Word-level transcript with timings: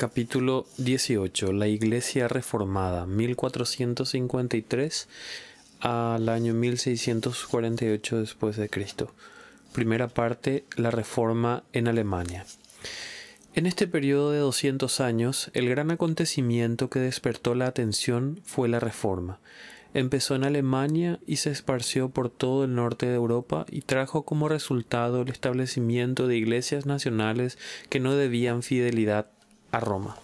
Capítulo 0.00 0.64
18. 0.78 1.52
La 1.52 1.68
Iglesia 1.68 2.26
Reformada, 2.26 3.04
1453 3.04 5.08
al 5.80 6.30
año 6.30 6.54
1648 6.54 8.20
después 8.20 8.56
de 8.56 8.70
Cristo. 8.70 9.12
Primera 9.74 10.08
parte, 10.08 10.64
la 10.76 10.90
Reforma 10.90 11.64
en 11.74 11.86
Alemania. 11.86 12.46
En 13.52 13.66
este 13.66 13.86
periodo 13.86 14.30
de 14.30 14.38
200 14.38 15.02
años, 15.02 15.50
el 15.52 15.68
gran 15.68 15.90
acontecimiento 15.90 16.88
que 16.88 17.00
despertó 17.00 17.54
la 17.54 17.66
atención 17.66 18.40
fue 18.46 18.70
la 18.70 18.80
Reforma. 18.80 19.38
Empezó 19.92 20.34
en 20.34 20.44
Alemania 20.44 21.18
y 21.26 21.36
se 21.36 21.50
esparció 21.50 22.08
por 22.08 22.30
todo 22.30 22.64
el 22.64 22.74
norte 22.74 23.04
de 23.04 23.16
Europa 23.16 23.66
y 23.68 23.82
trajo 23.82 24.22
como 24.22 24.48
resultado 24.48 25.20
el 25.20 25.28
establecimiento 25.28 26.26
de 26.26 26.38
iglesias 26.38 26.86
nacionales 26.86 27.58
que 27.90 28.00
no 28.00 28.14
debían 28.14 28.62
fidelidad 28.62 29.26
a 29.72 29.80
Roma. 29.80 30.16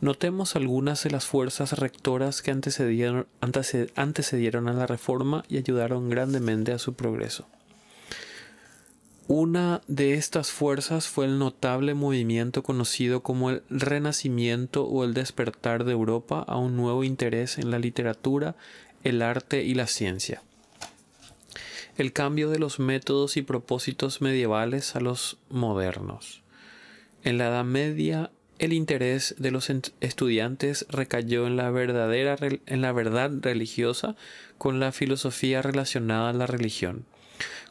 Notemos 0.00 0.54
algunas 0.54 1.02
de 1.02 1.10
las 1.10 1.26
fuerzas 1.26 1.72
rectoras 1.78 2.40
que 2.40 2.52
antecedieron, 2.52 3.26
antecedieron 3.96 4.68
a 4.68 4.72
la 4.72 4.86
Reforma 4.86 5.44
y 5.48 5.58
ayudaron 5.58 6.08
grandemente 6.08 6.72
a 6.72 6.78
su 6.78 6.94
progreso. 6.94 7.46
Una 9.26 9.82
de 9.88 10.14
estas 10.14 10.50
fuerzas 10.50 11.06
fue 11.08 11.26
el 11.26 11.38
notable 11.38 11.92
movimiento 11.92 12.62
conocido 12.62 13.22
como 13.22 13.50
el 13.50 13.62
Renacimiento 13.68 14.84
o 14.84 15.04
el 15.04 15.12
despertar 15.12 15.84
de 15.84 15.92
Europa 15.92 16.44
a 16.46 16.56
un 16.56 16.76
nuevo 16.76 17.04
interés 17.04 17.58
en 17.58 17.70
la 17.70 17.78
literatura, 17.78 18.56
el 19.04 19.20
arte 19.20 19.64
y 19.64 19.74
la 19.74 19.86
ciencia. 19.86 20.42
El 21.98 22.14
cambio 22.14 22.48
de 22.48 22.58
los 22.58 22.78
métodos 22.78 23.36
y 23.36 23.42
propósitos 23.42 24.22
medievales 24.22 24.96
a 24.96 25.00
los 25.00 25.36
modernos. 25.50 26.42
En 27.22 27.36
la 27.36 27.48
Edad 27.48 27.64
Media 27.64 28.30
el 28.58 28.72
interés 28.72 29.34
de 29.38 29.50
los 29.50 29.70
estudiantes 30.00 30.86
recayó 30.88 31.46
en 31.46 31.56
la 31.56 31.70
verdadera 31.70 32.36
en 32.66 32.80
la 32.80 32.92
verdad 32.92 33.30
religiosa 33.40 34.16
con 34.58 34.80
la 34.80 34.92
filosofía 34.92 35.62
relacionada 35.62 36.30
a 36.30 36.32
la 36.32 36.46
religión. 36.46 37.04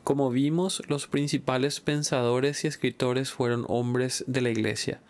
Como 0.03 0.29
vimos, 0.29 0.81
los 0.87 1.07
principales 1.07 1.81
pensadores 1.81 2.63
y 2.63 2.67
escritores 2.67 3.31
fueron 3.31 3.65
hombres 3.67 4.23
de 4.27 4.41
la 4.41 4.49
Iglesia. 4.49 5.01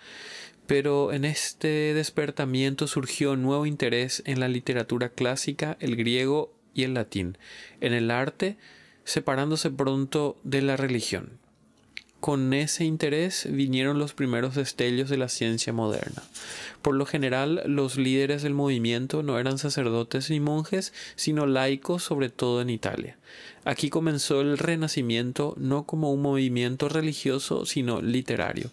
Pero 0.65 1.13
en 1.13 1.23
este 1.23 1.93
despertamiento 1.93 2.87
surgió 2.87 3.35
nuevo 3.35 3.65
interés 3.65 4.23
en 4.25 4.39
la 4.39 4.47
literatura 4.47 5.09
clásica, 5.09 5.77
el 5.79 5.95
griego 5.95 6.51
y 6.73 6.83
el 6.83 6.95
latín, 6.95 7.37
en 7.79 7.93
el 7.93 8.09
arte, 8.09 8.57
separándose 9.03 9.69
pronto 9.69 10.37
de 10.43 10.63
la 10.63 10.75
religión 10.75 11.39
con 12.19 12.53
ese 12.53 12.83
interés 12.83 13.47
vinieron 13.49 13.99
los 13.99 14.13
primeros 14.13 14.55
destellos 14.55 15.09
de 15.09 15.17
la 15.17 15.29
ciencia 15.29 15.73
moderna. 15.73 16.23
Por 16.81 16.95
lo 16.95 17.05
general, 17.05 17.61
los 17.65 17.97
líderes 17.97 18.43
del 18.43 18.53
movimiento 18.53 19.23
no 19.23 19.39
eran 19.39 19.57
sacerdotes 19.57 20.29
ni 20.29 20.39
monjes, 20.39 20.93
sino 21.15 21.45
laicos, 21.45 22.03
sobre 22.03 22.29
todo 22.29 22.61
en 22.61 22.69
Italia. 22.69 23.17
Aquí 23.65 23.89
comenzó 23.89 24.41
el 24.41 24.57
Renacimiento 24.57 25.53
no 25.57 25.83
como 25.83 26.11
un 26.11 26.21
movimiento 26.21 26.89
religioso, 26.89 27.65
sino 27.65 28.01
literario. 28.01 28.71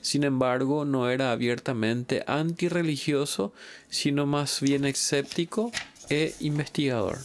Sin 0.00 0.24
embargo, 0.24 0.84
no 0.84 1.08
era 1.08 1.32
abiertamente 1.32 2.24
antirreligioso, 2.26 3.52
sino 3.88 4.26
más 4.26 4.60
bien 4.60 4.84
escéptico 4.84 5.72
e 6.10 6.34
investigador. 6.40 7.18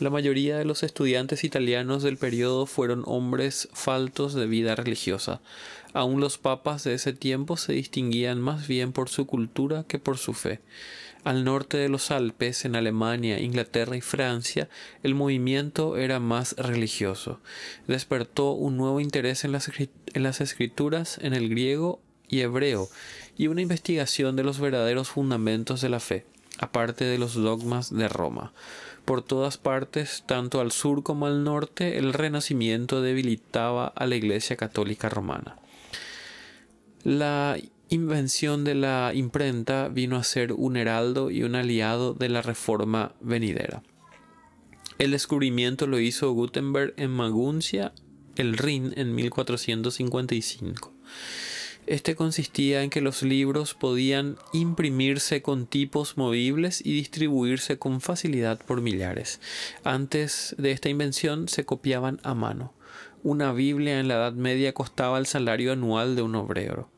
La 0.00 0.10
mayoría 0.10 0.58
de 0.58 0.64
los 0.64 0.82
estudiantes 0.82 1.44
italianos 1.44 2.02
del 2.02 2.16
periodo 2.16 2.66
fueron 2.66 3.02
hombres 3.06 3.68
faltos 3.72 4.34
de 4.34 4.46
vida 4.46 4.74
religiosa. 4.74 5.40
Aún 5.92 6.20
los 6.20 6.38
papas 6.38 6.84
de 6.84 6.94
ese 6.94 7.12
tiempo 7.12 7.56
se 7.56 7.72
distinguían 7.72 8.40
más 8.40 8.68
bien 8.68 8.92
por 8.92 9.08
su 9.08 9.26
cultura 9.26 9.84
que 9.88 9.98
por 9.98 10.18
su 10.18 10.34
fe. 10.34 10.60
Al 11.24 11.44
norte 11.44 11.76
de 11.76 11.88
los 11.88 12.10
Alpes, 12.10 12.64
en 12.64 12.76
Alemania, 12.76 13.40
Inglaterra 13.40 13.96
y 13.96 14.00
Francia, 14.00 14.68
el 15.02 15.14
movimiento 15.14 15.96
era 15.96 16.20
más 16.20 16.54
religioso. 16.56 17.40
Despertó 17.88 18.52
un 18.52 18.76
nuevo 18.76 19.00
interés 19.00 19.44
en 19.44 19.52
las, 19.52 19.70
en 19.78 20.22
las 20.22 20.40
escrituras 20.40 21.18
en 21.20 21.34
el 21.34 21.48
griego 21.48 22.00
y 22.28 22.40
hebreo 22.40 22.88
y 23.36 23.48
una 23.48 23.62
investigación 23.62 24.36
de 24.36 24.44
los 24.44 24.60
verdaderos 24.60 25.08
fundamentos 25.08 25.80
de 25.80 25.88
la 25.88 26.00
fe, 26.00 26.26
aparte 26.58 27.04
de 27.04 27.18
los 27.18 27.34
dogmas 27.34 27.94
de 27.94 28.08
Roma. 28.08 28.52
Por 29.04 29.22
todas 29.22 29.56
partes, 29.56 30.24
tanto 30.26 30.60
al 30.60 30.72
sur 30.72 31.02
como 31.02 31.26
al 31.26 31.44
norte, 31.44 31.98
el 31.98 32.12
Renacimiento 32.12 33.02
debilitaba 33.02 33.86
a 33.86 34.06
la 34.06 34.16
Iglesia 34.16 34.56
Católica 34.56 35.08
Romana. 35.08 35.56
La 37.04 37.56
invención 37.88 38.64
de 38.64 38.74
la 38.74 39.12
imprenta 39.14 39.88
vino 39.88 40.16
a 40.16 40.24
ser 40.24 40.52
un 40.52 40.76
heraldo 40.76 41.30
y 41.30 41.44
un 41.44 41.54
aliado 41.54 42.14
de 42.14 42.28
la 42.28 42.42
reforma 42.42 43.12
venidera. 43.20 43.82
El 44.98 45.12
descubrimiento 45.12 45.86
lo 45.86 46.00
hizo 46.00 46.32
Gutenberg 46.32 46.94
en 46.96 47.10
Maguncia, 47.10 47.92
el 48.36 48.56
Rin, 48.56 48.92
en 48.96 49.14
1455. 49.14 50.92
Este 51.86 52.16
consistía 52.16 52.82
en 52.82 52.90
que 52.90 53.00
los 53.00 53.22
libros 53.22 53.74
podían 53.74 54.36
imprimirse 54.52 55.40
con 55.40 55.66
tipos 55.66 56.16
movibles 56.16 56.84
y 56.84 56.92
distribuirse 56.92 57.78
con 57.78 58.00
facilidad 58.00 58.58
por 58.58 58.80
millares. 58.80 59.40
Antes 59.84 60.56
de 60.58 60.72
esta 60.72 60.88
invención 60.88 61.48
se 61.48 61.64
copiaban 61.64 62.18
a 62.24 62.34
mano. 62.34 62.74
Una 63.22 63.52
Biblia 63.52 64.00
en 64.00 64.08
la 64.08 64.14
Edad 64.14 64.32
Media 64.32 64.72
costaba 64.72 65.18
el 65.18 65.26
salario 65.26 65.72
anual 65.72 66.16
de 66.16 66.22
un 66.22 66.34
obrero. 66.34 66.90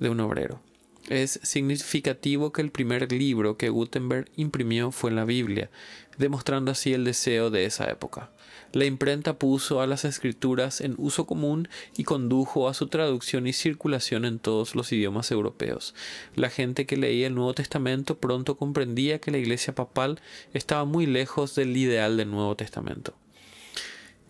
De 0.00 0.10
un 0.10 0.20
obrero. 0.20 0.60
Es 1.08 1.38
significativo 1.44 2.52
que 2.52 2.62
el 2.62 2.72
primer 2.72 3.12
libro 3.12 3.56
que 3.56 3.68
Gutenberg 3.68 4.28
imprimió 4.34 4.90
fue 4.90 5.12
la 5.12 5.24
Biblia, 5.24 5.70
demostrando 6.18 6.72
así 6.72 6.92
el 6.94 7.04
deseo 7.04 7.50
de 7.50 7.64
esa 7.64 7.88
época. 7.88 8.30
La 8.72 8.86
imprenta 8.86 9.38
puso 9.38 9.80
a 9.80 9.86
las 9.86 10.04
escrituras 10.04 10.80
en 10.80 10.96
uso 10.98 11.24
común 11.24 11.68
y 11.96 12.02
condujo 12.02 12.68
a 12.68 12.74
su 12.74 12.88
traducción 12.88 13.46
y 13.46 13.52
circulación 13.52 14.24
en 14.24 14.40
todos 14.40 14.74
los 14.74 14.90
idiomas 14.90 15.30
europeos. 15.30 15.94
La 16.34 16.50
gente 16.50 16.86
que 16.86 16.96
leía 16.96 17.28
el 17.28 17.36
Nuevo 17.36 17.54
Testamento 17.54 18.18
pronto 18.18 18.56
comprendía 18.56 19.20
que 19.20 19.30
la 19.30 19.38
Iglesia 19.38 19.76
papal 19.76 20.20
estaba 20.54 20.84
muy 20.84 21.06
lejos 21.06 21.54
del 21.54 21.76
ideal 21.76 22.16
del 22.16 22.32
Nuevo 22.32 22.56
Testamento. 22.56 23.14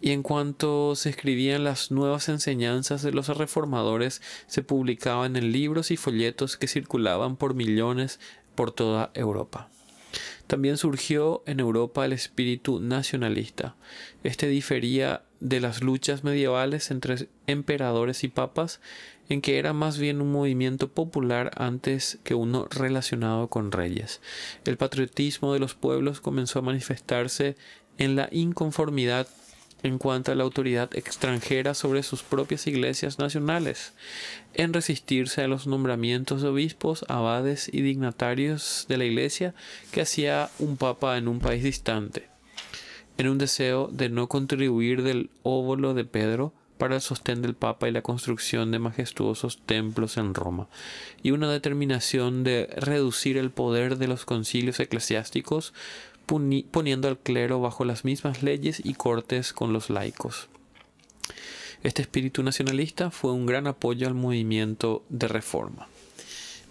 Y 0.01 0.11
en 0.11 0.23
cuanto 0.23 0.95
se 0.95 1.11
escribían 1.11 1.65
las 1.65 1.91
nuevas 1.91 2.29
enseñanzas 2.29 3.03
de 3.03 3.13
los 3.13 3.29
reformadores, 3.29 4.21
se 4.47 4.63
publicaban 4.63 5.37
en 5.37 5.53
libros 5.53 5.91
y 5.91 5.97
folletos 5.97 6.57
que 6.57 6.69
circulaban 6.69 7.37
por 7.37 7.55
millones 7.55 8.21
por 8.55 8.73
toda 8.73 9.11
Europa. 9.15 9.69
También 10.47 10.77
surgió 10.77 11.43
en 11.47 11.61
Europa 11.61 12.05
el 12.05 12.13
espíritu 12.13 12.79
nacionalista. 12.81 13.75
Este 14.23 14.47
difería 14.47 15.23
de 15.41 15.61
las 15.61 15.83
luchas 15.83 16.25
medievales 16.25 16.91
entre 16.91 17.29
emperadores 17.47 18.23
y 18.23 18.29
papas, 18.29 18.81
en 19.29 19.41
que 19.41 19.59
era 19.59 19.73
más 19.73 19.99
bien 19.99 20.21
un 20.21 20.31
movimiento 20.31 20.89
popular 20.89 21.51
antes 21.57 22.19
que 22.23 22.35
uno 22.35 22.69
relacionado 22.71 23.49
con 23.49 23.73
reyes. 23.73 24.21
El 24.65 24.77
patriotismo 24.77 25.53
de 25.53 25.59
los 25.59 25.75
pueblos 25.75 26.21
comenzó 26.21 26.61
a 26.61 26.63
manifestarse 26.63 27.57
en 27.99 28.15
la 28.15 28.29
inconformidad 28.31 29.27
en 29.87 29.99
cuanto 29.99 30.33
a 30.33 30.35
la 30.35 30.45
autoridad 30.45 30.95
extranjera 30.97 31.75
sobre 31.75 32.03
sus 32.03 32.23
propias 32.23 32.67
iglesias 32.67 33.19
nacionales, 33.19 33.93
en 34.55 34.73
resistirse 34.73 35.43
a 35.43 35.49
los 35.49 35.67
nombramientos 35.67 36.43
de 36.43 36.49
obispos, 36.49 37.05
abades 37.09 37.71
y 37.73 37.83
dignatarios 37.83 38.87
de 38.89 38.99
la 38.99 39.05
iglesia 39.05 39.55
que 39.93 40.03
hacía 40.03 40.51
un 40.59 40.77
papa 40.77 41.17
en 41.17 41.29
un 41.29 41.41
país 41.41 41.63
distante, 41.63 42.29
en 43.19 43.29
un 43.29 43.39
deseo 43.39 43.89
de 43.93 44.09
no 44.09 44.29
contribuir 44.29 45.03
del 45.03 45.31
óvulo 45.43 45.95
de 45.95 46.05
Pedro 46.05 46.53
para 46.79 46.97
el 46.97 47.01
sostén 47.01 47.43
del 47.43 47.55
Papa 47.55 47.89
y 47.89 47.93
la 47.93 48.03
construcción 48.03 48.71
de 48.71 48.79
majestuosos 48.79 49.59
templos 49.65 50.17
en 50.17 50.35
Roma, 50.35 50.69
y 51.23 51.31
una 51.31 51.51
determinación 51.51 52.45
de 52.45 52.69
reducir 52.77 53.39
el 53.39 53.51
poder 53.51 53.97
de 53.97 54.09
los 54.09 54.25
concilios 54.25 54.79
eclesiásticos 54.81 55.73
poniendo 56.27 57.09
al 57.09 57.19
clero 57.19 57.61
bajo 57.61 57.85
las 57.85 58.05
mismas 58.05 58.43
leyes 58.43 58.83
y 58.85 58.95
cortes 58.95 59.53
con 59.53 59.73
los 59.73 59.91
laicos. 59.91 60.49
Este 61.83 62.03
espíritu 62.03 62.43
nacionalista 62.43 63.11
fue 63.11 63.33
un 63.33 63.47
gran 63.47 63.67
apoyo 63.67 64.09
al 64.09 64.15
movimiento 64.15 65.05
de 65.09 65.29
reforma. 65.29 65.89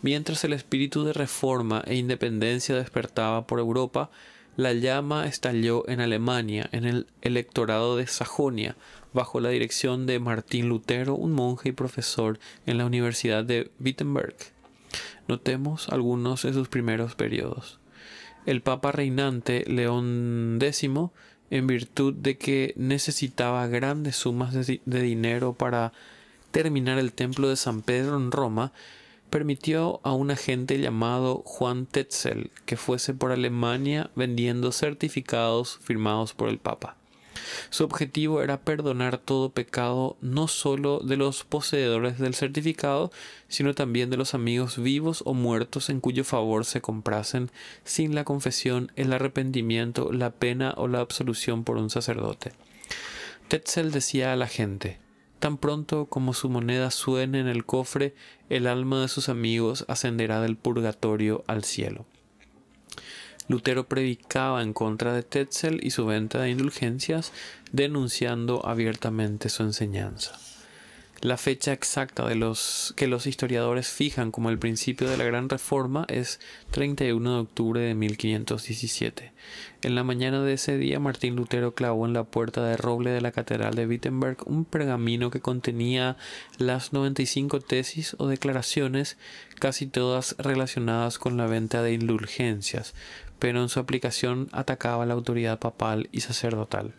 Mientras 0.01 0.43
el 0.43 0.53
espíritu 0.53 1.03
de 1.05 1.13
reforma 1.13 1.83
e 1.87 1.95
independencia 1.95 2.75
despertaba 2.75 3.47
por 3.47 3.59
Europa, 3.59 4.11
la 4.57 4.73
llama 4.73 5.25
estalló 5.25 5.87
en 5.87 6.01
Alemania, 6.01 6.69
en 6.71 6.85
el 6.85 7.07
electorado 7.21 7.97
de 7.97 8.07
Sajonia, 8.07 8.75
bajo 9.13 9.39
la 9.39 9.49
dirección 9.49 10.05
de 10.05 10.19
Martín 10.19 10.67
Lutero, 10.67 11.15
un 11.15 11.31
monje 11.31 11.69
y 11.69 11.71
profesor 11.71 12.39
en 12.65 12.77
la 12.77 12.85
Universidad 12.85 13.43
de 13.43 13.71
Wittenberg. 13.79 14.35
Notemos 15.27 15.89
algunos 15.89 16.43
de 16.43 16.53
sus 16.53 16.67
primeros 16.67 17.15
periodos 17.15 17.79
el 18.45 18.61
Papa 18.61 18.91
reinante 18.91 19.63
León 19.67 20.59
X, 20.61 20.89
en 21.49 21.67
virtud 21.67 22.13
de 22.13 22.37
que 22.37 22.73
necesitaba 22.77 23.67
grandes 23.67 24.15
sumas 24.15 24.53
de, 24.53 24.81
dinero 24.85 25.53
para 25.53 25.93
terminar 26.51 26.97
el 26.97 27.13
templo 27.13 27.49
de 27.49 27.55
San 27.55 27.81
Pedro 27.81 28.17
en 28.17 28.31
Roma, 28.31 28.71
permitió 29.29 29.99
a 30.03 30.13
un 30.13 30.31
agente 30.31 30.79
llamado 30.79 31.41
Juan 31.45 31.85
Tetzel 31.85 32.51
que 32.65 32.77
fuese 32.77 33.13
por 33.13 33.31
Alemania 33.31 34.09
vendiendo 34.15 34.71
certificados 34.71 35.79
firmados 35.83 36.33
por 36.33 36.49
el 36.49 36.57
Papa. 36.57 36.95
Su 37.69 37.83
objetivo 37.83 38.41
era 38.41 38.61
perdonar 38.61 39.17
todo 39.17 39.49
pecado 39.49 40.17
no 40.21 40.47
solo 40.47 40.99
de 40.99 41.17
los 41.17 41.43
poseedores 41.43 42.19
del 42.19 42.35
certificado, 42.35 43.11
sino 43.47 43.73
también 43.73 44.09
de 44.09 44.17
los 44.17 44.33
amigos 44.33 44.81
vivos 44.81 45.23
o 45.25 45.33
muertos 45.33 45.89
en 45.89 45.99
cuyo 45.99 46.23
favor 46.23 46.65
se 46.65 46.81
comprasen 46.81 47.51
sin 47.83 48.15
la 48.15 48.23
confesión, 48.23 48.91
el 48.95 49.13
arrepentimiento, 49.13 50.11
la 50.11 50.31
pena 50.31 50.73
o 50.77 50.87
la 50.87 50.99
absolución 50.99 51.63
por 51.63 51.77
un 51.77 51.89
sacerdote. 51.89 52.51
Tetzel 53.47 53.91
decía 53.91 54.33
a 54.33 54.35
la 54.35 54.47
gente, 54.47 54.99
Tan 55.39 55.57
pronto 55.57 56.05
como 56.07 56.33
su 56.33 56.49
moneda 56.49 56.89
suene 56.89 57.39
en 57.39 57.47
el 57.47 57.65
cofre, 57.65 58.15
el 58.49 58.65
alma 58.67 59.01
de 59.01 59.07
sus 59.07 59.29
amigos 59.29 59.85
ascenderá 59.87 60.41
del 60.41 60.55
purgatorio 60.55 61.43
al 61.45 61.63
cielo. 61.63 62.05
Lutero 63.47 63.87
predicaba 63.87 64.61
en 64.63 64.73
contra 64.73 65.13
de 65.13 65.23
Tetzel 65.23 65.79
y 65.83 65.91
su 65.91 66.05
venta 66.05 66.41
de 66.41 66.49
indulgencias, 66.49 67.31
denunciando 67.71 68.65
abiertamente 68.65 69.49
su 69.49 69.63
enseñanza. 69.63 70.39
La 71.25 71.37
fecha 71.37 71.73
exacta 71.73 72.27
de 72.27 72.35
los 72.35 72.93
que 72.95 73.07
los 73.07 73.25
historiadores 73.25 73.87
fijan 73.87 74.29
como 74.29 74.51
el 74.51 74.59
principio 74.59 75.09
de 75.09 75.17
la 75.17 75.23
Gran 75.23 75.49
Reforma 75.49 76.05
es 76.07 76.39
31 76.69 77.33
de 77.33 77.39
octubre 77.39 77.81
de 77.81 77.95
1517. 77.95 79.31
En 79.81 79.95
la 79.95 80.03
mañana 80.03 80.43
de 80.43 80.53
ese 80.53 80.77
día, 80.77 80.99
Martín 80.99 81.35
Lutero 81.35 81.73
clavó 81.73 82.05
en 82.05 82.13
la 82.13 82.25
puerta 82.25 82.63
de 82.63 82.77
roble 82.77 83.09
de 83.09 83.21
la 83.21 83.31
Catedral 83.31 83.73
de 83.73 83.87
Wittenberg 83.87 84.37
un 84.45 84.65
pergamino 84.65 85.31
que 85.31 85.41
contenía 85.41 86.15
las 86.59 86.93
95 86.93 87.59
tesis 87.59 88.15
o 88.19 88.27
declaraciones, 88.27 89.17
casi 89.57 89.87
todas 89.87 90.35
relacionadas 90.37 91.17
con 91.17 91.37
la 91.37 91.47
venta 91.47 91.81
de 91.81 91.93
indulgencias, 91.93 92.93
pero 93.39 93.63
en 93.63 93.69
su 93.69 93.79
aplicación 93.79 94.47
atacaba 94.51 95.07
la 95.07 95.15
autoridad 95.15 95.57
papal 95.57 96.07
y 96.11 96.21
sacerdotal. 96.21 96.93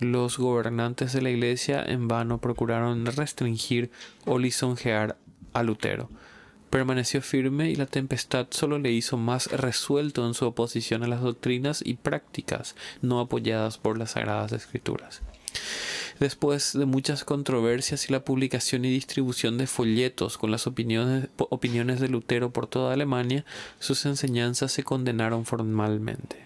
Los 0.00 0.38
gobernantes 0.38 1.12
de 1.12 1.22
la 1.22 1.30
Iglesia 1.30 1.82
en 1.86 2.08
vano 2.08 2.38
procuraron 2.38 3.06
restringir 3.06 3.90
o 4.26 4.38
lisonjear 4.38 5.16
a 5.52 5.62
Lutero. 5.62 6.10
Permaneció 6.68 7.22
firme 7.22 7.70
y 7.70 7.76
la 7.76 7.86
tempestad 7.86 8.48
solo 8.50 8.80
le 8.80 8.90
hizo 8.90 9.16
más 9.16 9.46
resuelto 9.52 10.26
en 10.26 10.34
su 10.34 10.46
oposición 10.46 11.04
a 11.04 11.06
las 11.06 11.20
doctrinas 11.20 11.80
y 11.86 11.94
prácticas 11.94 12.74
no 13.00 13.20
apoyadas 13.20 13.78
por 13.78 13.96
las 13.96 14.12
Sagradas 14.12 14.50
Escrituras. 14.50 15.22
Después 16.18 16.72
de 16.72 16.86
muchas 16.86 17.24
controversias 17.24 18.08
y 18.08 18.12
la 18.12 18.24
publicación 18.24 18.84
y 18.84 18.90
distribución 18.90 19.58
de 19.58 19.68
folletos 19.68 20.38
con 20.38 20.50
las 20.50 20.66
opiniones, 20.66 21.28
opiniones 21.36 22.00
de 22.00 22.08
Lutero 22.08 22.50
por 22.50 22.66
toda 22.66 22.92
Alemania, 22.92 23.44
sus 23.78 24.04
enseñanzas 24.06 24.72
se 24.72 24.82
condenaron 24.82 25.44
formalmente. 25.44 26.44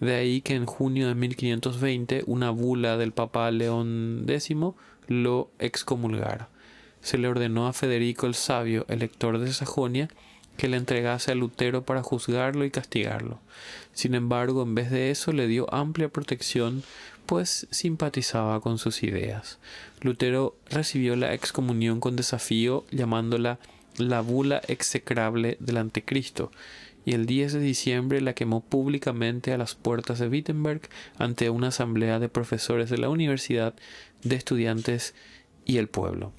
De 0.00 0.14
ahí 0.14 0.40
que 0.40 0.54
en 0.54 0.66
junio 0.66 1.08
de 1.08 1.14
1520 1.14 2.24
una 2.26 2.50
bula 2.50 2.96
del 2.96 3.12
Papa 3.12 3.50
León 3.50 4.24
X 4.28 4.56
lo 5.06 5.50
excomulgara. 5.58 6.48
Se 7.00 7.18
le 7.18 7.28
ordenó 7.28 7.66
a 7.66 7.72
Federico 7.72 8.26
el 8.26 8.34
Sabio, 8.34 8.86
elector 8.88 9.38
de 9.38 9.52
Sajonia, 9.52 10.08
que 10.56 10.68
le 10.68 10.76
entregase 10.76 11.32
a 11.32 11.34
Lutero 11.34 11.84
para 11.84 12.02
juzgarlo 12.02 12.64
y 12.64 12.70
castigarlo. 12.70 13.40
Sin 13.92 14.14
embargo, 14.14 14.62
en 14.62 14.74
vez 14.74 14.90
de 14.90 15.10
eso 15.10 15.32
le 15.32 15.46
dio 15.46 15.72
amplia 15.74 16.08
protección, 16.08 16.82
pues 17.26 17.66
simpatizaba 17.70 18.60
con 18.60 18.78
sus 18.78 19.02
ideas. 19.02 19.58
Lutero 20.00 20.56
recibió 20.70 21.16
la 21.16 21.34
excomunión 21.34 22.00
con 22.00 22.16
desafío, 22.16 22.84
llamándola 22.90 23.58
la 23.96 24.20
bula 24.20 24.60
execrable 24.68 25.56
del 25.60 25.78
anticristo, 25.78 26.50
y 27.04 27.12
el 27.12 27.26
10 27.26 27.54
de 27.54 27.60
diciembre 27.60 28.20
la 28.20 28.34
quemó 28.34 28.62
públicamente 28.62 29.52
a 29.52 29.58
las 29.58 29.74
puertas 29.74 30.18
de 30.18 30.28
Wittenberg 30.28 30.82
ante 31.18 31.50
una 31.50 31.68
asamblea 31.68 32.18
de 32.18 32.28
profesores 32.28 32.90
de 32.90 32.98
la 32.98 33.08
universidad, 33.08 33.74
de 34.22 34.36
estudiantes 34.36 35.14
y 35.64 35.78
el 35.78 35.88
pueblo. 35.88 36.32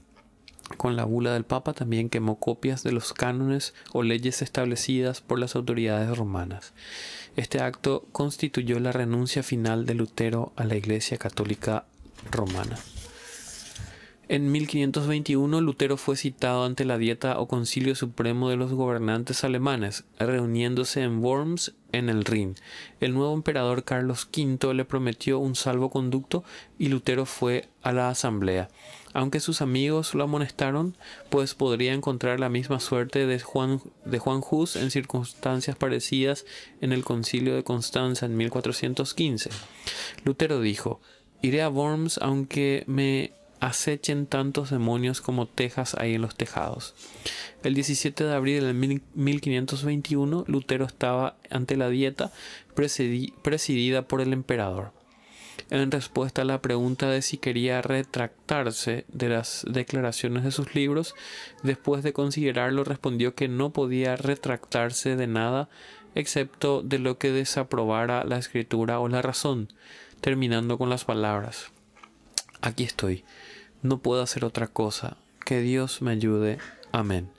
Con 0.78 0.96
la 0.96 1.06
bula 1.06 1.34
del 1.34 1.46
Papa 1.46 1.74
también 1.74 2.10
quemó 2.10 2.40
copias 2.40 2.82
de 2.82 2.92
los 2.92 3.14
cánones 3.14 3.76
o 3.94 4.02
leyes 4.02 4.42
establecidas 4.42 5.22
por 5.22 5.40
las 5.40 5.56
autoridades 5.56 6.18
romanas. 6.18 6.74
Este 7.36 7.62
acto 7.62 8.08
constituyó 8.12 8.80
la 8.80 8.92
renuncia 8.92 9.44
final 9.44 9.86
de 9.86 9.94
Lutero 9.94 10.54
a 10.56 10.64
la 10.64 10.76
Iglesia 10.76 11.18
Católica 11.18 11.86
Romana. 12.32 12.80
En 14.28 14.52
1521 14.52 15.62
Lutero 15.62 15.98
fue 15.98 16.16
citado 16.16 16.64
ante 16.64 16.84
la 16.84 16.98
Dieta 16.98 17.40
o 17.40 17.48
Concilio 17.48 17.94
Supremo 17.94 18.50
de 18.50 18.56
los 18.56 18.74
gobernantes 18.74 19.44
alemanes, 19.44 20.04
reuniéndose 20.18 21.04
en 21.04 21.24
Worms 21.24 21.76
en 21.92 22.10
el 22.10 22.26
Rin. 22.26 22.56
El 23.00 23.14
nuevo 23.14 23.36
emperador 23.36 23.84
Carlos 23.84 24.28
V 24.36 24.74
le 24.74 24.84
prometió 24.84 25.38
un 25.38 25.54
salvoconducto 25.54 26.44
y 26.80 26.88
Lutero 26.88 27.28
fue 27.28 27.70
a 27.84 27.92
la 27.92 28.10
asamblea. 28.10 28.68
Aunque 29.14 29.40
sus 29.40 29.62
amigos 29.62 30.16
lo 30.16 30.24
amonestaron, 30.24 30.98
pues 31.30 31.54
podría 31.54 31.94
encontrar 31.94 32.40
la 32.40 32.50
misma 32.50 32.80
suerte 32.80 33.28
de 33.28 33.40
Juan, 33.40 33.80
de 34.06 34.18
Juan 34.18 34.42
Hus 34.50 34.76
en 34.76 34.90
circunstancias 34.90 35.76
parecidas 35.76 36.46
en 36.82 36.94
el 36.94 37.04
concilio 37.04 37.54
de 37.54 37.64
Constanza 37.64 38.26
en 38.26 38.36
1415. 38.36 39.52
Lutero 40.24 40.62
dijo, 40.62 41.00
Iré 41.44 41.62
a 41.62 41.70
Worms 41.70 42.18
aunque 42.24 42.86
me 42.88 43.32
acechen 43.60 44.26
tantos 44.26 44.70
demonios 44.70 45.22
como 45.22 45.48
tejas 45.48 45.96
hay 45.96 46.16
en 46.16 46.22
los 46.22 46.36
tejados. 46.36 46.94
El 47.64 47.74
17 47.74 48.24
de 48.24 48.34
abril 48.34 48.64
de 48.64 48.74
1521, 48.74 50.46
Lutero 50.48 50.86
estaba 50.86 51.36
ante 51.50 51.78
la 51.78 51.90
dieta 51.90 52.32
presidida 52.74 54.02
por 54.04 54.22
el 54.22 54.34
emperador. 54.34 54.92
En 55.70 55.90
respuesta 55.90 56.44
a 56.44 56.46
la 56.46 56.62
pregunta 56.62 57.10
de 57.10 57.22
si 57.22 57.38
quería 57.38 57.82
retractarse 57.82 59.06
de 59.08 59.30
las 59.30 59.66
declaraciones 59.68 60.44
de 60.44 60.52
sus 60.52 60.76
libros, 60.76 61.16
después 61.64 62.04
de 62.04 62.14
considerarlo 62.14 62.84
respondió 62.84 63.34
que 63.34 63.48
no 63.48 63.72
podía 63.72 64.16
retractarse 64.16 65.16
de 65.16 65.28
nada 65.28 65.70
excepto 66.14 66.82
de 66.82 67.00
lo 67.00 67.18
que 67.18 67.32
desaprobara 67.32 68.24
la 68.26 68.38
escritura 68.38 69.00
o 69.00 69.08
la 69.08 69.22
razón, 69.22 69.70
terminando 70.22 70.78
con 70.78 70.90
las 70.90 71.04
palabras 71.04 71.72
Aquí 72.66 72.84
estoy 72.84 73.24
no 73.86 74.00
puedo 74.00 74.22
hacer 74.22 74.44
otra 74.44 74.68
cosa. 74.68 75.18
Que 75.46 75.62
Dios 75.62 76.02
me 76.02 76.12
ayude. 76.12 76.58
Amén. 76.92 77.30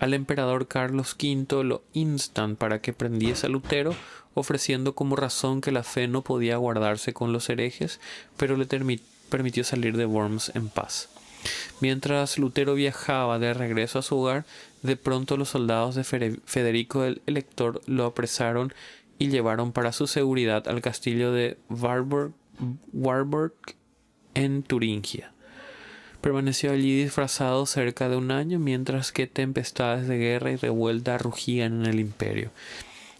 Al 0.00 0.14
emperador 0.14 0.66
Carlos 0.66 1.16
V 1.20 1.62
lo 1.62 1.82
instan 1.92 2.56
para 2.56 2.80
que 2.80 2.92
prendiese 2.92 3.46
a 3.46 3.50
Lutero, 3.50 3.94
ofreciendo 4.32 4.94
como 4.94 5.14
razón 5.14 5.60
que 5.60 5.70
la 5.70 5.84
fe 5.84 6.08
no 6.08 6.22
podía 6.22 6.56
guardarse 6.56 7.12
con 7.12 7.32
los 7.32 7.48
herejes, 7.48 8.00
pero 8.36 8.56
le 8.56 8.66
permitió 9.28 9.62
salir 9.62 9.96
de 9.96 10.06
Worms 10.06 10.50
en 10.54 10.68
paz. 10.68 11.10
Mientras 11.80 12.38
Lutero 12.38 12.74
viajaba 12.74 13.38
de 13.38 13.54
regreso 13.54 13.98
a 13.98 14.02
su 14.02 14.16
hogar, 14.16 14.46
de 14.82 14.96
pronto 14.96 15.36
los 15.36 15.50
soldados 15.50 15.94
de 15.94 16.04
Federico 16.04 17.04
el 17.04 17.20
Elector 17.26 17.82
lo 17.86 18.06
apresaron 18.06 18.72
y 19.18 19.28
llevaron 19.28 19.72
para 19.72 19.92
su 19.92 20.06
seguridad 20.06 20.66
al 20.66 20.80
castillo 20.80 21.30
de 21.32 21.58
Warburg 21.68 22.32
en 24.34 24.62
Turingia. 24.62 25.32
Permaneció 26.20 26.72
allí 26.72 27.02
disfrazado 27.02 27.66
cerca 27.66 28.08
de 28.08 28.16
un 28.16 28.30
año 28.30 28.58
mientras 28.58 29.12
que 29.12 29.26
tempestades 29.26 30.08
de 30.08 30.16
guerra 30.18 30.52
y 30.52 30.56
revuelta 30.56 31.18
rugían 31.18 31.80
en 31.80 31.86
el 31.86 32.00
imperio. 32.00 32.50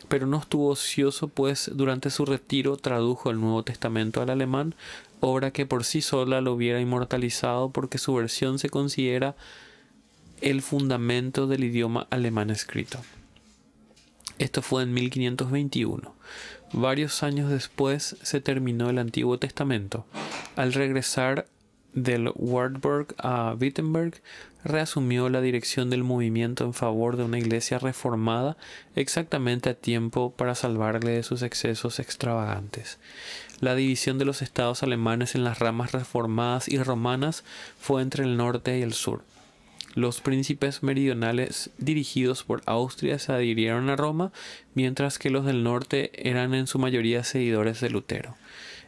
Pero 0.09 0.27
no 0.27 0.39
estuvo 0.39 0.69
ocioso, 0.69 1.29
pues 1.29 1.71
durante 1.75 2.11
su 2.11 2.25
retiro 2.25 2.77
tradujo 2.77 3.31
el 3.31 3.41
Nuevo 3.41 3.63
Testamento 3.63 4.23
al 4.23 4.31
alemán, 4.31 4.75
obra 5.21 5.51
que 5.51 5.67
por 5.67 5.85
sí 5.85 6.03
sola 6.03 6.41
lo 6.41 6.53
hubiera 6.53 6.81
inmortalizado 6.81 7.71
porque 7.71 7.99
su 7.99 8.15
versión 8.15 8.59
se 8.59 8.71
considera 8.71 9.35
el 10.41 10.63
fundamento 10.63 11.47
del 11.47 11.65
idioma 11.65 12.07
alemán 12.11 12.51
escrito. 12.51 13.01
Esto 14.45 14.61
fue 14.61 14.83
en 14.83 14.93
1521. 14.93 16.15
Varios 16.75 17.23
años 17.23 17.49
después 17.51 18.15
se 18.21 18.43
terminó 18.43 18.91
el 18.91 18.99
Antiguo 18.99 19.39
Testamento. 19.39 20.05
Al 20.55 20.75
regresar 20.75 21.47
del 21.95 22.31
Wartburg 22.35 23.15
a 23.17 23.57
Wittenberg, 23.59 24.21
reasumió 24.63 25.31
la 25.31 25.41
dirección 25.41 25.89
del 25.89 26.05
movimiento 26.05 26.65
en 26.65 26.75
favor 26.75 27.17
de 27.17 27.25
una 27.25 27.39
iglesia 27.39 27.79
reformada 27.79 28.59
exactamente 28.97 29.71
a 29.71 29.75
tiempo 29.75 30.35
para 30.37 30.55
salvarle 30.55 31.13
de 31.13 31.23
sus 31.23 31.41
excesos 31.41 31.99
extravagantes. 31.99 32.99
La 33.61 33.75
división 33.75 34.19
de 34.19 34.27
los 34.27 34.43
estados 34.43 34.83
alemanes 34.83 35.35
en 35.35 35.45
las 35.45 35.59
ramas 35.59 35.93
reformadas 35.93 36.69
y 36.69 36.77
romanas 36.77 37.45
fue 37.81 38.03
entre 38.03 38.25
el 38.25 38.37
norte 38.37 38.79
y 38.79 38.83
el 38.83 38.93
sur. 38.93 39.25
Los 39.95 40.21
príncipes 40.21 40.83
meridionales 40.83 41.71
dirigidos 41.79 42.43
por 42.43 42.63
Austria 42.67 43.19
se 43.21 43.33
adhirieron 43.33 43.91
a 43.91 43.97
Roma, 43.97 44.33
mientras 44.75 45.19
que 45.21 45.31
los 45.31 45.47
del 45.47 45.63
norte 45.63 46.11
eran 46.29 46.53
en 46.53 46.67
su 46.67 46.81
mayoría 46.81 47.23
seguidores 47.23 47.81
de 47.81 47.91
Lutero. 47.91 48.37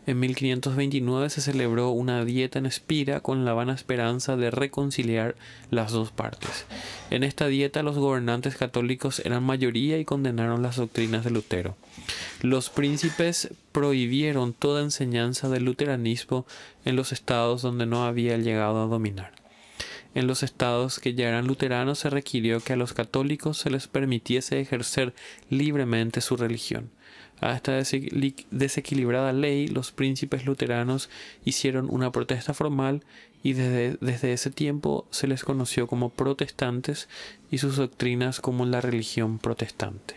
En 0.06 0.20
1529 0.20 1.30
se 1.30 1.40
celebró 1.40 1.90
una 1.90 2.24
dieta 2.24 2.60
en 2.60 2.66
Espira 2.66 3.20
con 3.20 3.44
la 3.44 3.54
vana 3.54 3.74
esperanza 3.74 4.36
de 4.36 4.52
reconciliar 4.52 5.34
las 5.70 5.90
dos 5.90 6.12
partes. 6.12 6.66
En 7.10 7.24
esta 7.24 7.48
dieta 7.48 7.82
los 7.82 7.98
gobernantes 7.98 8.56
católicos 8.56 9.20
eran 9.24 9.42
mayoría 9.42 9.98
y 9.98 10.04
condenaron 10.04 10.62
las 10.62 10.76
doctrinas 10.76 11.24
de 11.24 11.30
Lutero. 11.30 11.76
Los 12.42 12.70
príncipes 12.70 13.50
prohibieron 13.72 14.52
toda 14.52 14.82
enseñanza 14.82 15.48
del 15.48 15.64
luteranismo 15.64 16.46
en 16.84 16.94
los 16.94 17.12
estados 17.12 17.62
donde 17.62 17.86
no 17.86 18.04
había 18.04 18.36
llegado 18.38 18.82
a 18.82 18.86
dominar. 18.86 19.35
En 20.16 20.26
los 20.26 20.42
estados 20.42 20.98
que 20.98 21.12
ya 21.12 21.28
eran 21.28 21.46
luteranos 21.46 21.98
se 21.98 22.08
requirió 22.08 22.60
que 22.60 22.72
a 22.72 22.76
los 22.76 22.94
católicos 22.94 23.58
se 23.58 23.68
les 23.68 23.86
permitiese 23.86 24.58
ejercer 24.58 25.12
libremente 25.50 26.22
su 26.22 26.38
religión. 26.38 26.88
A 27.42 27.54
esta 27.54 27.72
desequilibrada 28.50 29.34
ley 29.34 29.68
los 29.68 29.92
príncipes 29.92 30.46
luteranos 30.46 31.10
hicieron 31.44 31.88
una 31.90 32.12
protesta 32.12 32.54
formal 32.54 33.04
y 33.42 33.52
desde, 33.52 33.98
desde, 34.00 34.32
ese 34.32 34.50
tiempo 34.50 35.06
se 35.10 35.26
les 35.26 35.44
conoció 35.44 35.86
como 35.86 36.08
protestantes 36.08 37.10
y 37.50 37.58
sus 37.58 37.76
doctrinas 37.76 38.40
como 38.40 38.64
la 38.64 38.80
religión 38.80 39.38
protestante. 39.38 40.14